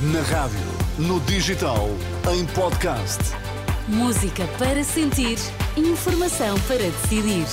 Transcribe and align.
Na 0.00 0.22
rádio, 0.22 0.60
no 0.96 1.18
digital, 1.22 1.88
em 2.32 2.46
podcast. 2.46 3.18
Música 3.88 4.46
para 4.56 4.84
sentir, 4.84 5.36
informação 5.76 6.56
para 6.68 6.76
decidir. 6.76 7.44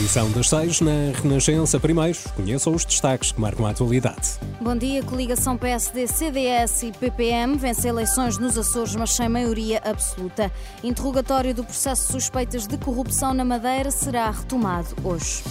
Edição 0.00 0.30
das 0.30 0.48
seis 0.48 0.80
na 0.80 1.12
Renascença. 1.22 1.78
Primeiro, 1.78 2.18
conheçam 2.34 2.74
os 2.74 2.86
destaques 2.86 3.32
que 3.32 3.40
marcam 3.40 3.66
a 3.66 3.70
atualidade. 3.70 4.38
Bom 4.58 4.74
dia, 4.74 5.02
coligação 5.02 5.58
PSD, 5.58 6.06
CDS 6.06 6.84
e 6.84 6.92
PPM 6.92 7.58
vence 7.58 7.86
eleições 7.86 8.38
nos 8.38 8.56
Açores, 8.56 8.96
mas 8.96 9.10
sem 9.10 9.28
maioria 9.28 9.82
absoluta. 9.84 10.50
Interrogatório 10.82 11.52
do 11.52 11.64
processo 11.64 12.06
de 12.06 12.12
suspeitas 12.12 12.66
de 12.66 12.78
corrupção 12.78 13.34
na 13.34 13.44
Madeira 13.44 13.90
será 13.90 14.30
retomado 14.30 14.88
hoje. 15.04 15.42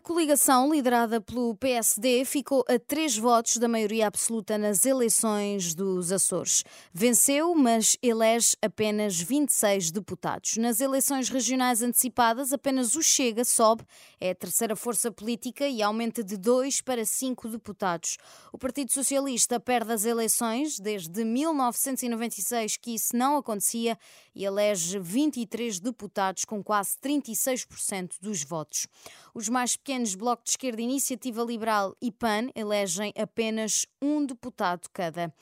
A 0.00 0.02
coligação, 0.02 0.72
liderada 0.72 1.20
pelo 1.20 1.54
PSD, 1.56 2.24
ficou 2.24 2.64
a 2.66 2.78
três 2.78 3.18
votos 3.18 3.58
da 3.58 3.68
maioria 3.68 4.06
absoluta 4.06 4.56
nas 4.56 4.86
eleições 4.86 5.74
dos 5.74 6.10
Açores. 6.10 6.64
Venceu, 6.90 7.54
mas 7.54 7.98
elege 8.02 8.56
apenas 8.62 9.20
26 9.20 9.90
deputados. 9.90 10.56
Nas 10.56 10.80
eleições 10.80 11.28
regionais 11.28 11.82
antecipadas, 11.82 12.50
apenas 12.50 12.96
o 12.96 13.02
Chega 13.02 13.44
sobe, 13.44 13.84
é 14.18 14.30
a 14.30 14.34
terceira 14.34 14.74
força 14.74 15.12
política 15.12 15.68
e 15.68 15.82
aumenta 15.82 16.24
de 16.24 16.38
dois 16.38 16.80
para 16.80 17.04
cinco 17.04 17.46
deputados. 17.46 18.16
O 18.54 18.56
Partido 18.56 18.90
Socialista 18.92 19.60
perde 19.60 19.92
as 19.92 20.06
eleições 20.06 20.80
desde 20.80 21.22
1996 21.22 22.78
que 22.78 22.94
isso 22.94 23.14
não 23.14 23.36
acontecia 23.36 23.98
e 24.34 24.46
elege 24.46 24.98
23 24.98 25.78
deputados 25.78 26.46
com 26.46 26.64
quase 26.64 26.96
36% 27.04 28.14
dos 28.18 28.42
votos. 28.42 28.86
Os 29.34 29.48
mais 29.50 29.76
pequenos 29.76 29.89
Bloco 30.16 30.44
de 30.44 30.50
Esquerda, 30.50 30.80
Iniciativa 30.80 31.42
Liberal 31.42 31.96
e 32.00 32.12
PAN 32.12 32.50
elegem 32.54 33.12
apenas 33.16 33.86
um 34.00 34.24
deputado 34.24 34.88
cada. 34.92 35.34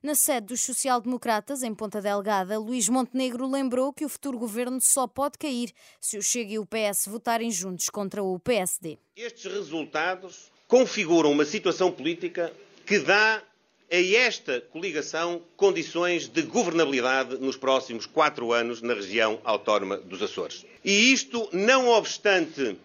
Na 0.00 0.14
sede 0.14 0.46
dos 0.46 0.60
social-democratas, 0.60 1.64
em 1.64 1.74
Ponta 1.74 2.00
Delgada, 2.00 2.56
Luís 2.56 2.88
Montenegro 2.88 3.50
lembrou 3.50 3.92
que 3.92 4.04
o 4.04 4.08
futuro 4.08 4.38
governo 4.38 4.80
só 4.80 5.08
pode 5.08 5.38
cair 5.38 5.72
se 6.00 6.16
o 6.16 6.22
Chega 6.22 6.52
e 6.52 6.58
o 6.58 6.64
PS 6.64 7.06
votarem 7.08 7.50
juntos 7.50 7.90
contra 7.90 8.22
o 8.22 8.38
PSD. 8.38 8.96
Estes 9.16 9.52
resultados 9.52 10.52
configuram 10.68 11.32
uma 11.32 11.44
situação 11.44 11.90
política 11.90 12.52
que 12.86 13.00
dá 13.00 13.42
a 13.90 13.96
esta 13.96 14.60
coligação 14.60 15.42
condições 15.56 16.28
de 16.28 16.42
governabilidade 16.42 17.38
nos 17.38 17.56
próximos 17.56 18.06
quatro 18.06 18.52
anos 18.52 18.80
na 18.80 18.94
região 18.94 19.40
autónoma 19.42 19.96
dos 19.96 20.22
Açores. 20.22 20.64
E 20.84 21.12
isto, 21.12 21.48
não 21.52 21.88
obstante 21.88 22.76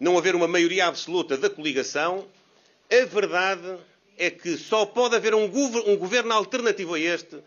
não 0.00 0.16
haver 0.16 0.34
uma 0.34 0.48
maioria 0.48 0.86
absoluta 0.86 1.36
da 1.36 1.48
coligação, 1.48 2.26
a 2.90 3.04
verdade 3.04 3.78
é 4.16 4.30
que 4.30 4.56
só 4.56 4.84
pode 4.86 5.14
haver 5.14 5.34
um, 5.34 5.44
um 5.44 5.96
governo 5.96 6.32
alternativo 6.32 6.94
a 6.94 6.98
este 6.98 7.40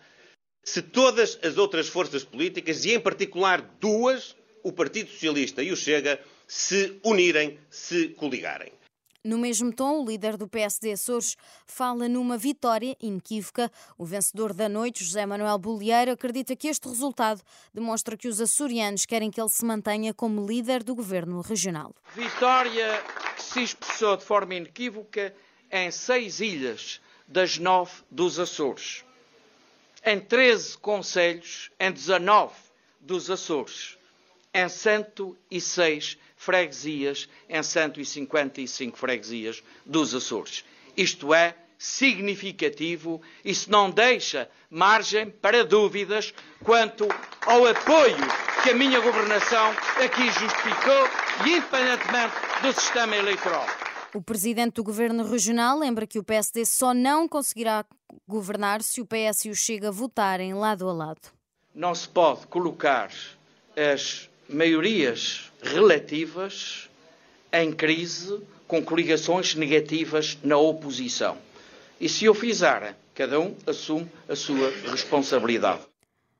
se 0.63 0.81
todas 0.81 1.37
as 1.43 1.57
outras 1.57 1.89
forças 1.89 2.23
políticas, 2.23 2.85
e 2.85 2.93
em 2.93 2.99
particular 2.99 3.61
duas, 3.81 4.35
o 4.63 4.71
Partido 4.71 5.09
Socialista 5.09 5.61
e 5.61 5.71
o 5.71 5.75
Chega, 5.75 6.19
se 6.47 6.97
unirem, 7.03 7.59
se 7.69 8.09
coligarem. 8.09 8.71
No 9.23 9.37
mesmo 9.37 9.71
tom, 9.71 10.01
o 10.01 10.05
líder 10.05 10.35
do 10.35 10.49
PSD 10.49 10.91
Açores 10.91 11.37
fala 11.65 12.09
numa 12.09 12.37
vitória 12.37 12.97
inequívoca. 12.99 13.71
O 13.97 14.03
vencedor 14.03 14.53
da 14.53 14.67
noite, 14.67 15.05
José 15.05 15.25
Manuel 15.25 15.57
Bolieiro, 15.57 16.11
acredita 16.11 16.57
que 16.57 16.67
este 16.67 16.89
resultado 16.89 17.41
demonstra 17.73 18.17
que 18.17 18.27
os 18.27 18.41
açorianos 18.41 19.05
querem 19.05 19.31
que 19.31 19.39
ele 19.39 19.49
se 19.49 19.63
mantenha 19.63 20.13
como 20.13 20.45
líder 20.45 20.83
do 20.83 20.93
governo 20.93 21.39
regional. 21.39 21.95
Vitória 22.13 23.01
que 23.37 23.43
se 23.43 23.63
expressou 23.63 24.17
de 24.17 24.25
forma 24.25 24.55
inequívoca 24.55 25.33
em 25.71 25.89
seis 25.89 26.41
ilhas 26.41 26.99
das 27.25 27.57
nove 27.57 27.93
dos 28.11 28.37
Açores, 28.37 29.05
em 30.05 30.19
13 30.19 30.77
conselhos, 30.79 31.71
em 31.79 31.93
19 31.93 32.53
dos 32.99 33.31
Açores, 33.31 33.97
em 34.53 34.67
106 34.67 36.17
freguesias 36.43 37.29
em 37.49 37.63
155 37.63 38.97
freguesias 38.97 39.63
dos 39.85 40.13
Açores. 40.13 40.63
Isto 40.95 41.33
é 41.33 41.55
significativo, 41.77 43.21
isso 43.43 43.69
não 43.71 43.89
deixa 43.89 44.49
margem 44.69 45.29
para 45.29 45.65
dúvidas 45.65 46.33
quanto 46.63 47.07
ao 47.45 47.65
apoio 47.65 48.15
que 48.63 48.69
a 48.69 48.73
minha 48.73 49.01
governação 49.01 49.71
aqui 50.01 50.25
justificou, 50.31 51.09
independentemente 51.41 52.33
do 52.61 52.71
sistema 52.71 53.15
eleitoral. 53.17 53.65
O 54.13 54.21
presidente 54.21 54.75
do 54.75 54.83
governo 54.83 55.27
regional 55.27 55.77
lembra 55.77 56.07
que 56.07 56.19
o 56.19 56.23
PSD 56.23 56.65
só 56.65 56.93
não 56.93 57.27
conseguirá 57.27 57.83
governar 58.27 58.81
se 58.81 59.01
o 59.01 59.05
PS 59.05 59.45
e 59.45 59.49
o 59.49 59.55
Chega 59.55 59.91
votarem 59.91 60.53
lado 60.53 60.87
a 60.87 60.93
lado. 60.93 61.21
Não 61.73 61.93
se 61.93 62.07
pode 62.07 62.47
colocar 62.47 63.11
as 63.75 64.29
maiorias 64.47 65.51
relativas 65.63 66.89
em 67.51 67.71
crise 67.71 68.41
com 68.67 68.83
coligações 68.83 69.55
negativas 69.55 70.37
na 70.43 70.57
oposição. 70.57 71.37
E 71.99 72.09
se 72.09 72.27
o 72.27 72.33
fizerem, 72.33 72.95
cada 73.13 73.39
um 73.39 73.55
assume 73.65 74.09
a 74.27 74.35
sua 74.35 74.71
responsabilidade. 74.89 75.92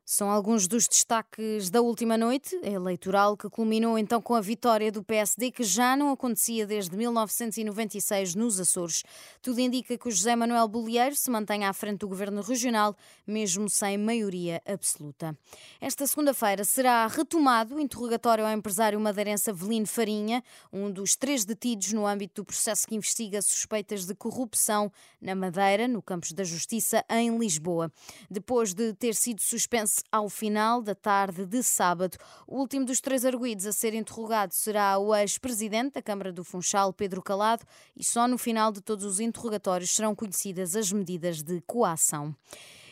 São 0.06 0.30
alguns 0.30 0.68
dos 0.68 0.86
destaques 0.86 1.70
da 1.70 1.82
última 1.82 2.18
noite 2.18 2.60
eleitoral 2.62 3.38
que 3.38 3.50
culminou 3.50 3.98
então 3.98 4.22
com 4.22 4.36
a 4.36 4.42
vitória 4.42 4.92
do 4.92 5.02
PSD, 5.02 5.50
que 5.50 5.64
já 5.64 5.96
não 5.96 6.12
acontecia 6.12 6.68
desde 6.68 6.98
1996 6.98 8.36
nos 8.36 8.60
Açores. 8.60 9.04
Tudo 9.42 9.62
indica 9.62 9.98
que 9.98 10.08
o 10.10 10.12
José 10.12 10.36
Manuel 10.36 10.68
Bolieiro 10.68 11.16
se 11.16 11.32
mantém 11.32 11.64
à 11.64 11.72
frente 11.72 12.00
do 12.00 12.10
governo 12.10 12.42
regional, 12.42 12.98
mesmo 13.26 13.70
sem 13.70 13.98
maioria 13.98 14.62
absoluta. 14.66 15.38
Esta 15.80 16.06
segunda-feira 16.06 16.66
será 16.66 17.08
retomado 17.08 17.76
o 17.76 17.80
interrogatório 17.80 18.46
ao 18.46 18.52
empresário 18.52 19.00
madeirense 19.00 19.52
Avelino 19.52 19.88
Farinha, 19.88 20.44
um 20.72 20.92
dos 20.92 21.16
três 21.16 21.46
detidos 21.46 21.94
no 21.94 22.06
âmbito 22.06 22.42
do 22.42 22.46
processo 22.46 22.86
que 22.86 22.96
investiga 22.96 23.42
suspeitas 23.42 24.06
de 24.06 24.14
corrupção 24.14 24.92
na 25.22 25.34
Madeira, 25.34 25.88
no 25.88 26.02
Campos 26.02 26.34
da 26.34 26.44
Justiça, 26.44 27.06
em 27.10 27.38
Lisboa. 27.38 27.90
Depois 28.30 28.74
de 28.74 28.94
ter 28.96 29.16
sido 29.16 29.42
suspenso 29.42 29.93
ao 30.12 30.30
final 30.30 30.82
da 30.82 30.96
tarde 30.96 31.46
de 31.46 31.62
sábado. 31.62 32.18
O 32.48 32.60
último 32.60 32.86
dos 32.86 33.02
três 33.02 33.26
arguídos 33.26 33.66
a 33.66 33.72
ser 33.72 33.94
interrogado 33.94 34.54
será 34.54 34.98
o 34.98 35.14
ex-presidente 35.14 35.94
da 35.94 36.02
Câmara 36.02 36.32
do 36.32 36.44
Funchal, 36.44 36.94
Pedro 36.94 37.22
Calado, 37.22 37.66
e 37.96 38.04
só 38.04 38.28
no 38.28 38.38
final 38.38 38.72
de 38.72 38.82
todos 38.82 39.06
os 39.06 39.20
interrogatórios 39.20 39.96
serão 39.96 40.16
conhecidas 40.16 40.76
as 40.76 40.92
medidas 40.92 41.42
de 41.42 41.62
coação. 41.62 42.36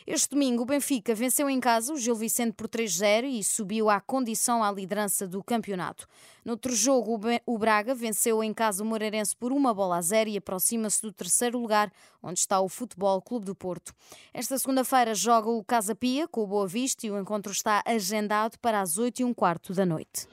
Este 0.06 0.30
domingo, 0.30 0.62
o 0.62 0.66
Benfica 0.66 1.14
venceu 1.14 1.48
em 1.48 1.60
casa 1.60 1.92
o 1.92 1.96
Gil 1.96 2.14
Vicente 2.14 2.54
por 2.54 2.68
3-0 2.68 3.24
e 3.24 3.44
subiu 3.44 3.88
à 3.88 4.00
condição 4.00 4.62
à 4.62 4.72
liderança 4.72 5.28
do 5.28 5.42
campeonato. 5.42 6.08
No 6.44 6.52
outro 6.52 6.74
jogo, 6.74 7.20
o 7.46 7.58
Braga 7.58 7.94
venceu 7.94 8.42
em 8.42 8.52
casa 8.52 8.82
o 8.82 8.86
Moreirense 8.86 9.36
por 9.36 9.52
uma 9.52 9.72
bola 9.72 9.98
a 9.98 10.02
zero 10.02 10.28
e 10.28 10.36
aproxima-se 10.36 11.00
do 11.00 11.12
terceiro 11.12 11.58
lugar, 11.58 11.92
onde 12.20 12.40
está 12.40 12.60
o 12.60 12.68
Futebol 12.68 13.22
Clube 13.22 13.46
do 13.46 13.54
Porto. 13.54 13.94
Esta 14.34 14.58
segunda-feira 14.58 15.14
joga 15.14 15.48
o 15.48 15.62
Casa 15.62 15.94
Pia 15.94 16.26
com 16.26 16.42
o 16.42 16.46
Boa 16.46 16.66
Vista 16.66 17.06
e 17.06 17.10
o 17.10 17.18
encontro 17.18 17.52
está 17.52 17.82
agendado 17.86 18.58
para 18.58 18.80
as 18.80 18.98
8 18.98 19.20
e 19.20 19.24
um 19.24 19.32
quarto 19.32 19.72
da 19.72 19.86
noite. 19.86 20.26